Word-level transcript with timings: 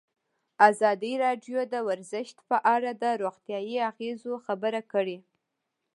ازادي 0.69 1.13
راډیو 1.25 1.59
د 1.73 1.75
ورزش 1.87 2.27
په 2.49 2.57
اړه 2.75 2.91
د 3.03 3.05
روغتیایي 3.21 3.77
اغېزو 3.89 4.33
خبره 4.45 4.81
کړې. 4.91 5.17